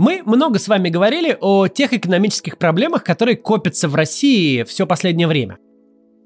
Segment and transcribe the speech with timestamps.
[0.00, 5.28] Мы много с вами говорили о тех экономических проблемах, которые копятся в России все последнее
[5.28, 5.58] время.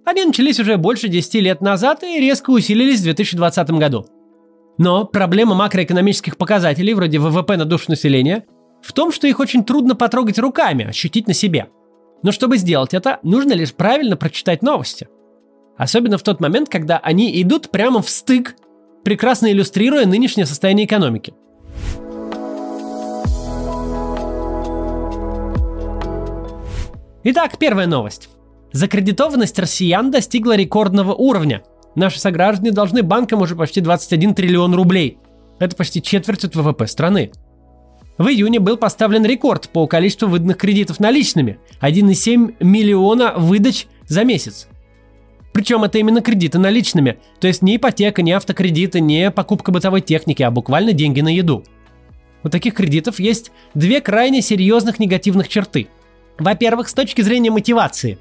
[0.04, 4.06] Они начались уже больше 10 лет назад и резко усилились в 2020 году.
[4.78, 8.44] Но проблема макроэкономических показателей, вроде ВВП на душу населения,
[8.80, 11.66] в том, что их очень трудно потрогать руками, ощутить на себе.
[12.22, 15.08] Но чтобы сделать это, нужно лишь правильно прочитать новости.
[15.76, 18.54] Особенно в тот момент, когда они идут прямо в стык,
[19.02, 21.34] прекрасно иллюстрируя нынешнее состояние экономики–
[27.26, 28.28] Итак, первая новость.
[28.72, 31.62] Закредитованность россиян достигла рекордного уровня.
[31.94, 35.16] Наши сограждане должны банкам уже почти 21 триллион рублей.
[35.58, 37.32] Это почти четверть от ВВП страны.
[38.18, 44.68] В июне был поставлен рекорд по количеству выданных кредитов наличными– 1,7 миллиона выдач за месяц.
[45.54, 50.42] Причем это именно кредиты наличными, то есть не ипотека, не автокредиты, не покупка бытовой техники,
[50.42, 51.64] а буквально деньги на еду.
[52.42, 55.88] У таких кредитов есть две крайне серьезных негативных черты–
[56.38, 58.18] во-первых, с точки зрения мотивации.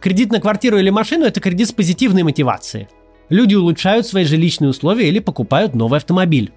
[0.00, 2.88] Кредит на квартиру или машину– это кредит с позитивной мотивацией.
[3.28, 6.52] Люди улучшают свои жилищные условия или покупают новый автомобиль.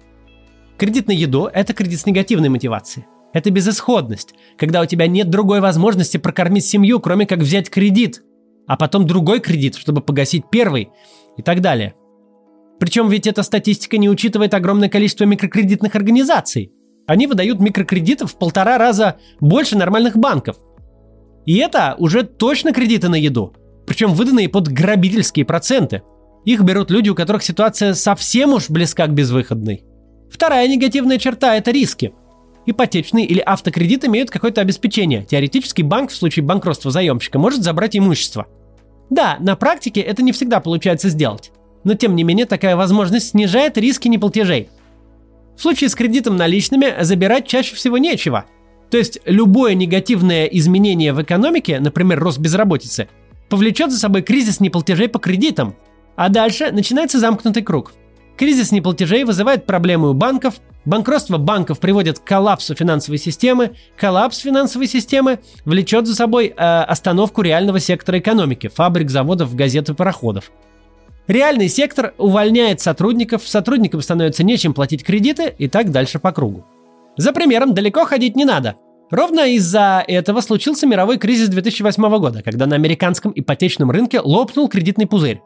[0.78, 3.06] Кредит на еду– это кредит с негативной мотивацией.
[3.32, 8.22] Это безысходность, когда у тебя нет другой возможности прокормить семью, кроме как взять кредит,
[8.66, 10.90] а потом другой кредит, чтобы погасить первый
[11.36, 11.94] и так далее.
[12.78, 16.72] Причем ведь эта статистика не учитывает огромное количество микрокредитных организаций.
[17.06, 20.56] Они выдают микрокредитов в полтора раза больше нормальных банков–
[21.50, 23.52] и это уже точно кредиты на еду.
[23.84, 26.02] Причем выданные под грабительские проценты.
[26.44, 29.82] Их берут люди, у которых ситуация совсем уж близка к безвыходной.
[30.30, 32.14] Вторая негативная черта– это риски.
[32.66, 35.24] Ипотечный или автокредит имеют какое-то обеспечение.
[35.24, 38.46] Теоретически банк в случае банкротства заемщика может забрать имущество.
[39.10, 41.50] Да, на практике это не всегда получается сделать.
[41.82, 44.68] Но тем не менее такая возможность снижает риски неплатежей.
[45.56, 48.44] В случае с кредитом наличными забирать чаще всего нечего–
[48.90, 53.08] то есть любое негативное изменение в экономике, например, рост безработицы,
[53.48, 55.76] повлечет за собой кризис неплатежей по кредитам.
[56.16, 57.92] А дальше начинается замкнутый круг.
[58.36, 64.86] Кризис неплатежей вызывает проблемы у банков, банкротство банков приводит к коллапсу финансовой системы, коллапс финансовой
[64.86, 70.50] системы влечет за собой э, остановку реального сектора экономики, фабрик, заводов, газет и пароходов.
[71.26, 76.64] Реальный сектор увольняет сотрудников, сотрудникам становится нечем платить кредиты и так дальше по кругу.
[77.20, 78.76] За примером далеко ходить не надо.
[79.10, 85.06] Ровно из-за этого случился мировой кризис 2008 года, когда на американском ипотечном рынке лопнул кредитный
[85.06, 85.42] пузырь.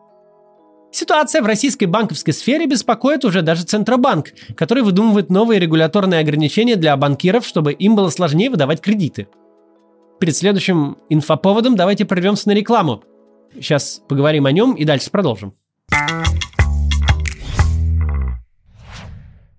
[0.92, 6.96] Ситуация в российской банковской сфере беспокоит уже даже Центробанк, который выдумывает новые регуляторные ограничения для
[6.96, 9.26] банкиров, чтобы им было сложнее выдавать кредиты.
[10.20, 13.02] Перед следующим инфоповодом давайте прервемся на рекламу.
[13.54, 15.54] Сейчас поговорим о нем и дальше продолжим.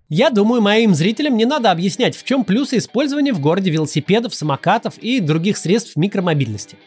[0.10, 5.00] Я думаю, моим зрителям не надо объяснять, в чем плюсы использования в городе велосипедов, самокатов
[5.00, 6.78] и других средств микромобильности.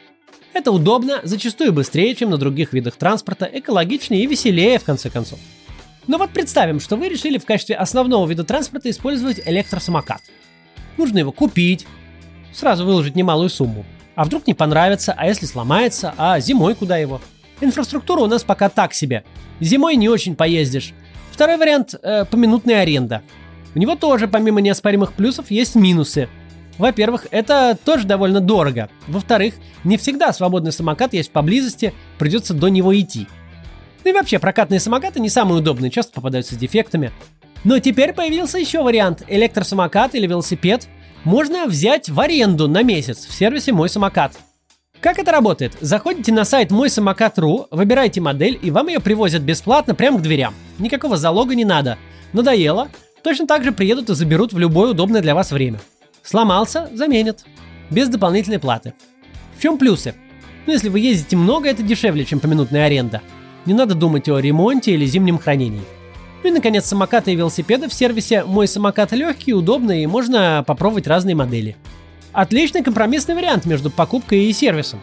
[0.53, 5.41] Это удобно, зачастую быстрее, чем на других видах транспорта, экологичнее и веселее, в конце концов.
[6.07, 10.23] Но вот представим, что вы решили в качестве основного вида транспорта использовать электросамокат.
[10.97, 11.87] Нужно его купить,
[12.53, 13.85] сразу выложить немалую сумму.
[14.15, 17.21] А вдруг не понравится, а если сломается, а зимой куда его?
[17.61, 19.25] Инфраструктура у нас пока так себе.
[19.59, 20.95] Зимой не очень поездишь,
[21.39, 23.23] Второй вариант э,– поминутная аренда.
[23.73, 26.29] У него тоже, помимо неоспоримых плюсов, есть минусы.
[26.79, 28.91] Во-первых, это тоже довольно дорого.
[29.07, 29.55] Во-вторых,
[29.85, 33.29] не всегда свободный самокат есть поблизости, придется до него идти.
[34.03, 37.13] Ну и вообще, прокатные самокаты не самые удобные, часто попадаются с дефектами.
[37.63, 39.23] Но теперь появился еще вариант.
[39.29, 40.89] Электросамокат или велосипед
[41.23, 44.37] можно взять в аренду на месяц в сервисе «Мой самокат».
[45.01, 45.77] Как это работает?
[45.81, 50.55] Заходите на сайт мой самокат.ру, выбираете модель, и вам ее привозят бесплатно прямо к дверям.
[50.79, 51.99] Никакого залога не надо.
[52.33, 52.89] Надоело?
[53.23, 55.79] Точно так же приедут и заберут в любое удобное для вас время.
[56.23, 56.91] Сломался?
[56.93, 57.45] Заменят.
[57.91, 58.93] Без дополнительной платы.
[59.57, 60.15] В чем плюсы?
[60.67, 63.23] Ну, если вы ездите много, это дешевле, чем поминутная аренда.
[63.67, 65.83] Не надо думать о ремонте или зимнем хранении.
[66.43, 71.07] Ну и, наконец, самокаты и велосипеды в сервисе «Мой самокат» легкий, удобный и можно попробовать
[71.07, 71.77] разные модели.
[72.33, 75.01] Отличный компромиссный вариант между покупкой и сервисом.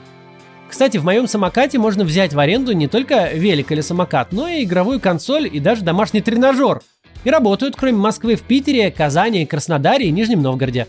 [0.70, 4.64] Кстати, в моем самокате можно взять в аренду не только велик или самокат, но и
[4.64, 6.82] игровую консоль и даже домашний тренажер.
[7.24, 10.88] И работают, кроме Москвы, в Питере, Казани, Краснодаре и Нижнем Новгороде.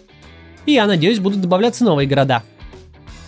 [0.67, 2.43] И я надеюсь, будут добавляться новые города.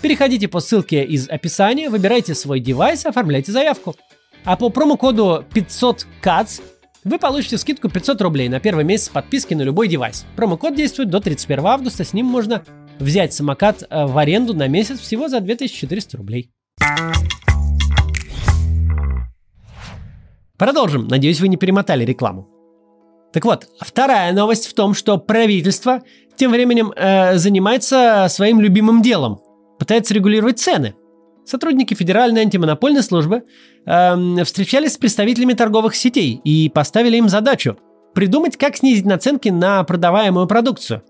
[0.03, 3.97] Переходите по ссылке из описания, выбирайте свой девайс, оформляйте заявку.
[4.45, 6.61] А по промокоду 500CATS
[7.05, 10.27] вы получите скидку 500 рублей на первый месяц подписки на любой девайс.
[10.37, 12.63] Промокод действует до 31 августа, с ним можно
[13.01, 16.51] взять самокат э, в аренду на месяц всего за 2400 рублей.
[20.57, 21.07] Продолжим.
[21.07, 22.49] Надеюсь, вы не перемотали рекламу.
[23.33, 26.03] Так вот, вторая новость в том, что правительство
[26.37, 29.41] тем временем э, занимается своим любимым делом,
[29.79, 30.95] пытается регулировать цены.
[31.45, 33.45] Сотрудники Федеральной антимонопольной службы
[33.87, 37.79] э, встречались с представителями торговых сетей и поставили им задачу
[38.15, 41.03] придумать, как снизить наценки на продаваемую продукцию.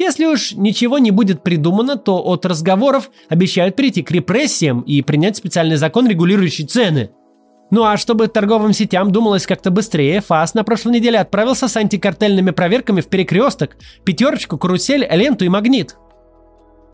[0.00, 5.36] Если уж ничего не будет придумано, то от разговоров обещают перейти к репрессиям и принять
[5.36, 7.10] специальный закон, регулирующий цены–
[7.70, 12.50] ну а чтобы торговым сетям думалось как-то быстрее, ФАС на прошлой неделе отправился с антикартельными
[12.50, 15.96] проверками в перекресток, пятерочку, карусель, ленту и магнит.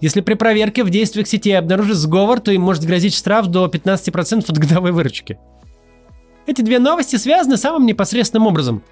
[0.02, 4.44] Если при проверке в действиях сети обнаружат сговор, то им может грозить штраф до 15%
[4.46, 5.38] от годовой выручки.
[6.46, 8.84] Эти две новости связаны самым непосредственным образом.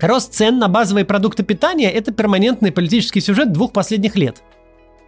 [0.00, 4.42] Рост цен на базовые продукты питания– это перманентный политический сюжет двух последних лет.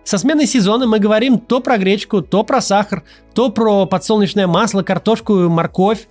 [0.04, 3.02] Со сменой сезона мы говорим то про гречку, то про сахар,
[3.34, 6.06] то про подсолнечное масло, картошку и морковь.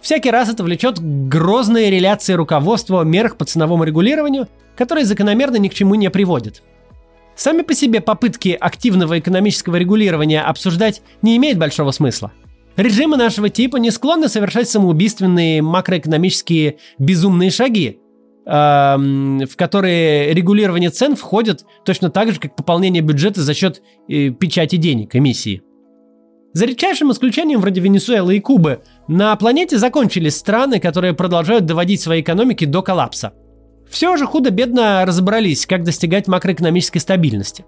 [0.00, 5.68] Всякий раз это влечет грозные реляции руководства о мерах по ценовому регулированию, которые закономерно ни
[5.68, 6.64] к чему не приводят.
[7.36, 12.32] Сами по себе попытки активного экономического регулирования обсуждать не имеют большого смысла.
[12.76, 17.98] Режимы нашего типа не склонны совершать самоубийственные макроэкономические безумные шаги,
[18.44, 24.76] в которые регулирование цен входит точно так же, как пополнение бюджета за счет э, печати
[24.76, 25.62] денег, эмиссии.
[26.52, 32.20] За редчайшим исключением вроде Венесуэлы и Кубы, на планете закончились страны, которые продолжают доводить свои
[32.20, 33.32] экономики до коллапса.
[33.88, 37.64] Все же худо-бедно разобрались, как достигать макроэкономической стабильности.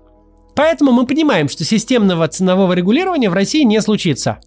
[0.56, 4.40] Поэтому мы понимаем, что системного ценового регулирования в России не случится.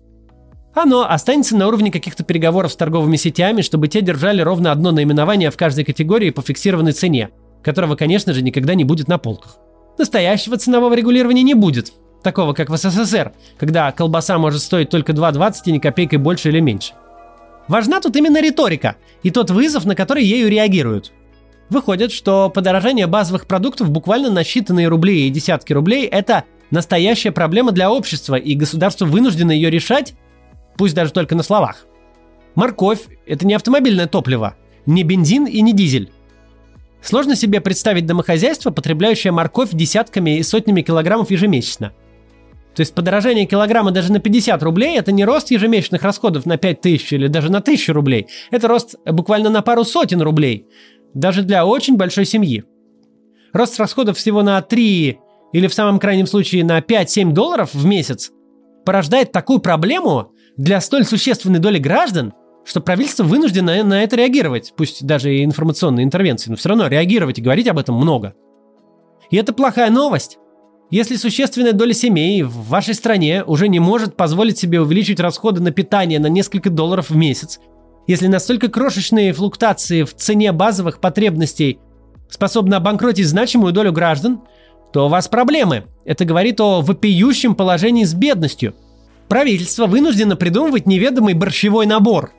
[0.79, 5.49] Оно останется на уровне каких-то переговоров с торговыми сетями, чтобы те держали ровно одно наименование
[5.49, 7.31] в каждой категории по фиксированной цене,
[7.63, 9.57] которого, конечно же, никогда не будет на полках.
[9.97, 15.53] Настоящего ценового регулирования не будет, такого как в СССР, когда колбаса может стоить только 2,20
[15.65, 16.93] и ни копейкой больше или меньше.
[17.67, 21.11] Важна тут именно риторика и тот вызов, на который ею реагируют.
[21.71, 27.71] Выходит, что подорожание базовых продуктов буквально на считанные рубли и десятки рублей– это настоящая проблема
[27.71, 30.13] для общества, и государство вынуждено ее решать,
[30.77, 31.85] пусть даже только на словах.
[32.55, 36.11] Морковь– это не автомобильное топливо, не бензин и не дизель.
[37.01, 41.93] Сложно себе представить домохозяйство, потребляющее морковь десятками и сотнями килограммов ежемесячно–
[42.77, 46.79] то есть подорожание килограмма даже на 50 рублей– это не рост ежемесячных расходов на 5
[46.79, 48.27] тысяч или даже на 1000 рублей.
[48.51, 50.67] Это рост буквально на пару сотен рублей.
[51.15, 52.65] Даже для очень большой семьи.
[53.51, 55.17] Рост расходов всего на 3
[55.53, 58.29] или в самом крайнем случае на 5-7 долларов в месяц
[58.85, 62.33] порождает такую проблему для столь существенной доли граждан,
[62.65, 67.39] что правительство вынуждено на это реагировать, пусть даже и информационной интервенции, но все равно реагировать
[67.39, 68.33] и говорить об этом много.
[69.29, 70.37] И это плохая новость,
[70.89, 75.71] если существенная доля семей в вашей стране уже не может позволить себе увеличить расходы на
[75.71, 77.59] питание на несколько долларов в месяц,
[78.07, 81.79] если настолько крошечные флуктуации в цене базовых потребностей
[82.29, 84.41] способны обанкротить значимую долю граждан,
[84.93, 85.85] то у вас проблемы.
[86.05, 88.73] Это говорит о вопиющем положении с бедностью.
[89.27, 92.31] Правительство вынуждено придумывать неведомый борщевой набор.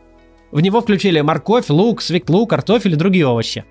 [0.50, 3.64] В него включили морковь, лук, свеклу, картофель и другие овощи.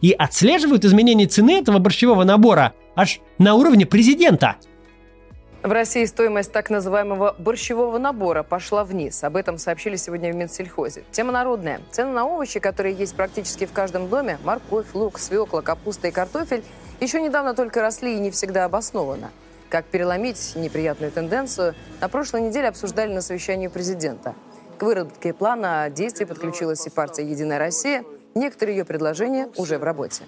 [0.00, 4.56] И отслеживают изменения цены этого борщевого набора– аж на уровне президента.
[5.62, 9.22] В России стоимость так называемого борщевого набора пошла вниз.
[9.22, 11.04] Об этом сообщили сегодня в Минсельхозе.
[11.12, 11.80] Тема народная.
[11.92, 16.64] Цены на овощи, которые есть практически в каждом доме, морковь, лук, свекла, капуста и картофель,
[17.00, 19.30] еще недавно только росли и не всегда обоснованно.
[19.68, 24.34] Как переломить неприятную тенденцию, на прошлой неделе обсуждали на совещании президента.
[24.78, 28.04] К выработке плана действий подключилась и партия «Единая Россия».
[28.34, 30.22] Некоторые ее предложения уже в работе.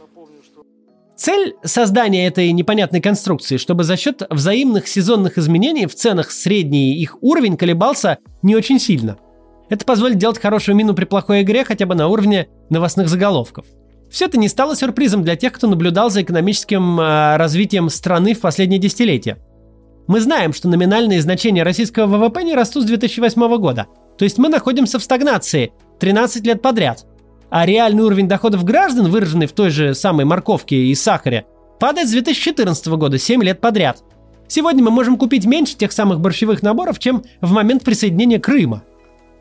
[1.17, 7.23] Цель создания этой непонятной конструкции, чтобы за счет взаимных сезонных изменений в ценах средний их
[7.23, 9.19] уровень колебался не очень сильно.
[9.69, 13.67] Это позволит делать хорошую мину при плохой игре хотя бы на уровне новостных заголовков.
[14.11, 18.41] Все это не стало сюрпризом для тех, кто наблюдал за экономическим э, развитием страны в
[18.41, 19.39] последние десятилетия.
[20.09, 23.87] Мы знаем, что номинальные значения российского ВВП не растут с 2008 года.
[24.19, 27.07] То есть мы находимся в стагнации 13 лет подряд
[27.51, 31.47] а реальный уровень доходов граждан, выраженный в той же самой морковке и сахаре,
[31.79, 34.03] падает с 2014 года 7 лет подряд.
[34.49, 38.85] Сегодня мы можем купить меньше тех самых борщевых наборов, чем в момент присоединения Крыма.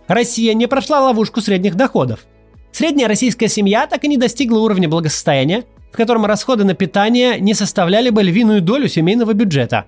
[0.07, 2.25] Россия не прошла ловушку средних доходов.
[2.71, 7.53] Средняя российская семья так и не достигла уровня благосостояния, в котором расходы на питание не
[7.53, 9.85] составляли бы львиную долю семейного бюджета.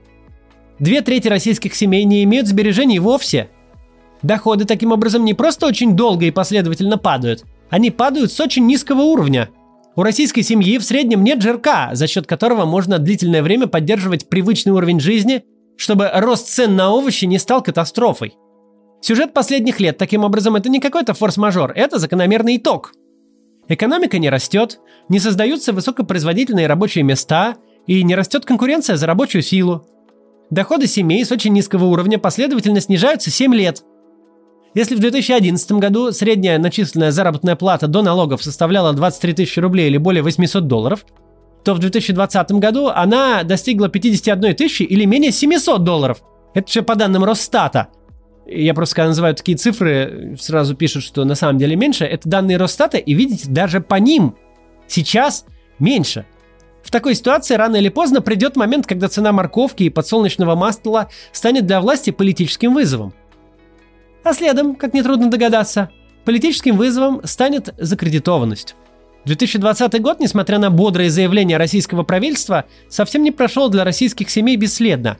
[0.79, 3.49] Две трети российских семей не имеют сбережений вовсе.
[4.23, 9.01] Доходы таким образом не просто очень долго и последовательно падают, они падают с очень низкого
[9.01, 9.49] уровня.
[9.95, 14.73] У российской семьи в среднем нет жирка, за счет которого можно длительное время поддерживать привычный
[14.73, 15.43] уровень жизни,
[15.77, 17.63] чтобы рост цен на овощи не стал–
[19.01, 22.93] Сюжет последних лет, таким образом, это не какой-то форс-мажор, это закономерный итог.
[23.67, 24.79] Экономика не растет,
[25.09, 27.55] не создаются высокопроизводительные рабочие места
[27.87, 29.87] и не растет конкуренция за рабочую силу.
[30.51, 33.83] Доходы семей с очень низкого уровня последовательно снижаются 7 лет.
[34.75, 39.97] Если в 2011 году средняя начисленная заработная плата до налогов составляла 23 тысячи рублей или
[39.97, 41.05] более 800 долларов,
[41.63, 46.21] то в 2020 году она достигла 51 тысячи или менее 700 долларов.
[46.53, 47.87] Это все по данным Росстата.
[48.45, 52.05] Я просто когда называю такие цифры, сразу пишут, что на самом деле меньше.
[52.05, 54.35] Это данные Росстата, и видите, даже по ним
[54.87, 55.45] сейчас
[55.79, 56.25] меньше.
[56.83, 61.65] В такой ситуации рано или поздно придет момент, когда цена морковки и подсолнечного масла станет
[61.65, 63.13] для власти политическим вызовом.
[64.23, 65.89] А следом, как нетрудно догадаться,
[66.25, 68.75] политическим вызовом станет закредитованность.
[69.25, 75.17] 2020 год, несмотря на бодрые заявления российского правительства, совсем не прошел для российских семей бесследно.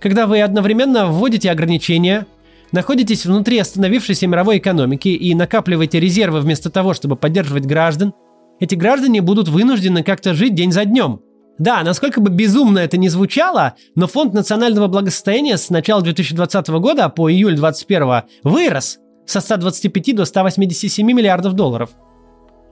[0.00, 2.26] Когда вы одновременно вводите ограничения,
[2.72, 8.14] находитесь внутри остановившейся мировой экономики и накапливаете резервы вместо того, чтобы поддерживать граждан,
[8.60, 11.20] эти граждане будут вынуждены как-то жить день за днем.
[11.58, 17.08] Да, насколько бы безумно это ни звучало, но фонд национального благосостояния с начала 2020 года
[17.10, 21.90] по июль 2021 вырос со 125 до 187 миллиардов долларов.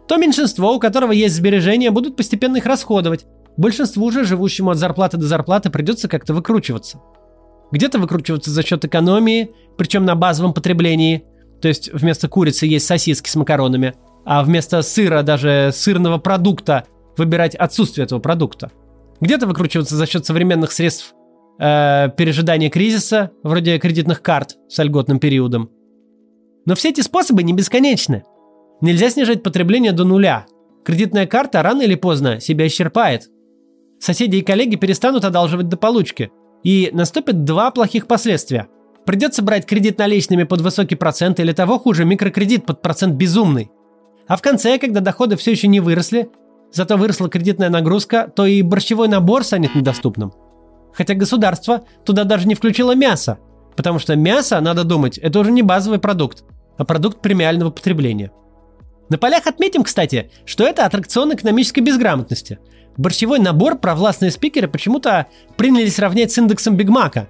[0.08, 3.26] То меньшинство, у которого есть сбережения, будут постепенно их расходовать.
[3.58, 7.00] Большинству же, живущему от зарплаты до зарплаты, придется как-то выкручиваться.
[7.70, 11.24] Где-то выкручиваться за счет экономии, причем на базовом потреблении.
[11.60, 13.94] То есть вместо курицы есть сосиски с макаронами,
[14.24, 16.84] а вместо сыра даже сырного продукта
[17.16, 18.70] выбирать отсутствие этого продукта.
[19.20, 21.14] Где-то выкручиваться за счет современных средств
[21.58, 25.70] э, пережидания кризиса, вроде кредитных карт с льготным периодом.
[26.64, 28.24] Но все эти способы не бесконечны.
[28.80, 30.46] Нельзя снижать потребление до нуля.
[30.84, 33.28] Кредитная карта рано или поздно себя исчерпает.
[33.98, 36.30] Соседи и коллеги перестанут одалживать до получки.
[36.64, 38.68] И наступят два плохих последствия.
[39.04, 43.70] Придется брать кредит наличными под высокий процент или того хуже, микрокредит под процент безумный.
[44.26, 46.28] А в конце, когда доходы все еще не выросли,
[46.72, 50.34] зато выросла кредитная нагрузка, то и борщевой набор станет недоступным.
[50.92, 53.38] Хотя государство туда даже не включило мясо,
[53.76, 56.44] потому что мясо, надо думать, это уже не базовый продукт,
[56.76, 58.32] а продукт премиального потребления.
[59.08, 62.58] На полях отметим, кстати, что это аттракцион экономической безграмотности.
[62.96, 67.28] Борщевой набор провластные спикеры почему-то принялись равнять с индексом Бигмака.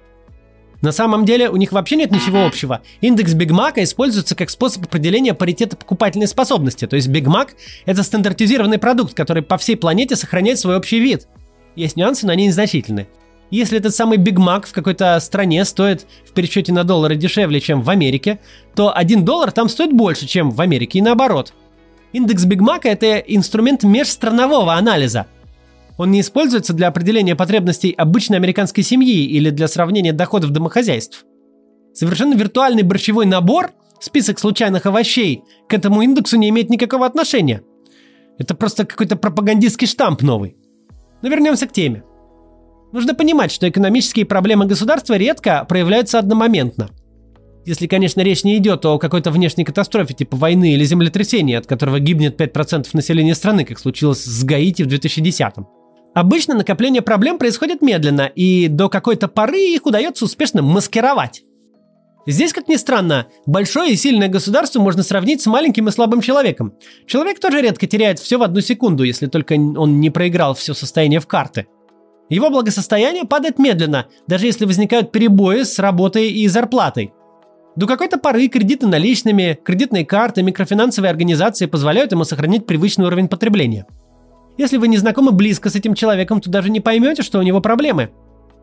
[0.81, 2.81] На самом деле у них вообще нет ничего общего.
[3.01, 6.87] Индекс Бигмака используется как способ определения паритета покупательной способности.
[6.87, 7.55] То есть Бигмак–
[7.85, 11.27] это стандартизированный продукт, который по всей планете сохраняет свой общий вид.
[11.75, 13.07] Есть нюансы, но они незначительны.
[13.51, 17.81] Если этот самый Биг Мак в какой-то стране стоит в пересчете на доллары дешевле, чем
[17.81, 18.39] в Америке,
[18.75, 21.53] то 1 доллар там стоит больше, чем в Америке и наоборот.
[22.13, 25.27] Индекс Биг Мака– это инструмент межстранового анализа–
[25.99, 31.25] он не используется для определения потребностей обычной американской семьи или для сравнения доходов домохозяйств.
[31.93, 37.63] Совершенно виртуальный борщевой набор, список случайных овощей, к этому индексу не имеет никакого отношения.
[38.37, 40.55] Это просто какой-то пропагандистский штамп новый.
[41.21, 42.05] Но вернемся к теме.
[42.93, 46.91] Нужно понимать, что экономические проблемы государства редко проявляются одномоментно.
[47.69, 51.99] Если, конечно, речь не идет о какой-то внешней катастрофе типа войны или землетрясения, от которого
[51.99, 55.65] гибнет 5% населения страны, как случилось с Гаити в 2010 -м.
[56.15, 61.43] Обычно накопление проблем происходит медленно, и до какой-то поры их удается успешно маскировать.
[62.25, 66.73] Здесь, как ни странно, большое и сильное государство можно сравнить с маленьким и слабым человеком.
[67.05, 71.19] Человек тоже редко теряет все в одну секунду, если только он не проиграл все состояние
[71.19, 71.67] в карты.
[72.29, 77.13] Его благосостояние падает медленно, даже если возникают перебои с работой и зарплатой.
[77.79, 83.87] До какой-то поры кредиты наличными, кредитные карты, микрофинансовые организации позволяют ему сохранить привычный уровень потребления–
[84.59, 87.61] если вы не знакомы близко с этим человеком, то даже не поймете, что у него
[87.61, 88.09] проблемы.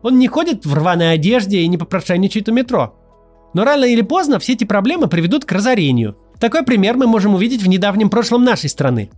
[0.03, 2.93] Он не ходит в рваной одежде и не попрошайничает у метро.
[3.55, 6.15] Но рано или поздно все эти проблемы приведут к разорению.
[6.39, 9.09] Такой пример мы можем увидеть в недавнем прошлом нашей страны.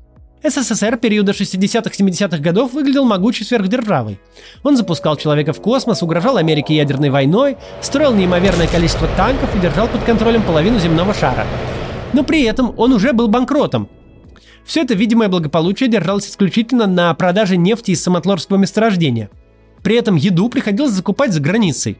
[0.43, 4.19] СССР периода 60-70-х годов выглядел могучей сверхдержавой.
[4.63, 9.87] Он запускал человека в космос, угрожал Америке ядерной войной, строил неимоверное количество танков и держал
[9.87, 11.45] под контролем половину земного шара.
[12.13, 13.89] Но при этом он уже был банкротом,
[14.69, 19.31] все это видимое благополучие держалось исключительно на продаже нефти из самотлорского месторождения.
[19.81, 21.97] При этом еду приходилось закупать за границей.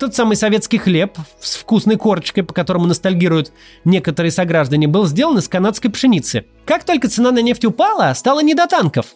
[0.00, 3.52] Тот самый советский хлеб с вкусной корочкой, по которому ностальгируют
[3.84, 6.46] некоторые сограждане, был сделан из канадской пшеницы.
[6.64, 9.14] Как только цена на нефть упала, стало не до танков.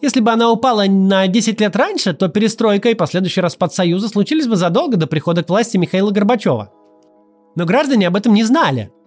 [0.00, 4.46] Если бы она упала на 10 лет раньше, то перестройка и последующий распад Союза случились
[4.46, 6.72] бы задолго до прихода к власти Михаила Горбачева.
[7.56, 8.90] Но граждане об этом не знали–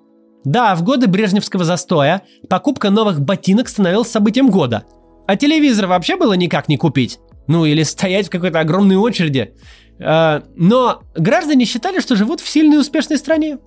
[0.46, 4.84] да, в годы брежневского застоя покупка новых ботинок становилась событием года.
[5.26, 7.20] А телевизор вообще было никак не купить.
[7.48, 9.56] Ну или стоять в какой-то огромной очереди.
[10.00, 13.60] А, но граждане считали, что живут в сильной и успешной стране.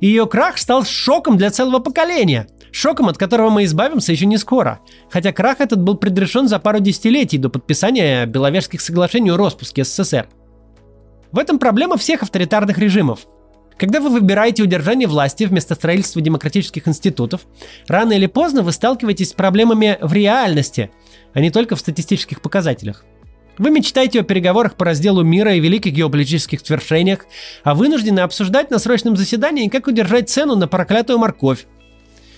[0.00, 2.48] Ее крах стал шоком для целого поколения.
[2.72, 4.80] Шоком, от которого мы избавимся еще не скоро.
[5.10, 10.28] Хотя крах этот был предрешен за пару десятилетий до подписания Беловежских соглашений о распуске СССР.
[11.32, 13.20] В этом проблема всех авторитарных режимов.
[13.78, 17.42] Когда вы выбираете удержание власти вместо строительства демократических институтов,
[17.88, 20.90] рано или поздно вы сталкиваетесь с проблемами в реальности,
[21.34, 23.04] а не только в статистических показателях.
[23.58, 27.26] Вы мечтаете о переговорах по разделу мира и великих геополитических свершениях,
[27.64, 31.66] а вынуждены обсуждать на срочном заседании, как удержать цену на проклятую морковь,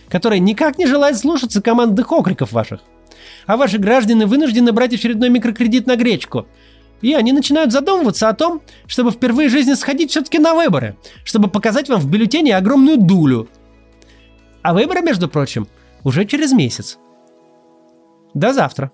[0.09, 2.81] которая никак не желает слушаться командных окриков ваших.
[3.47, 6.47] А ваши граждане вынуждены брать очередной микрокредит на гречку.
[7.01, 11.49] И они начинают задумываться о том, чтобы впервые в жизни сходить все-таки на выборы, чтобы
[11.49, 13.49] показать вам в бюллетене огромную дулю.
[14.63, 15.69] А выборы, между прочим,
[16.05, 16.99] уже через месяц.
[18.35, 18.93] До завтра.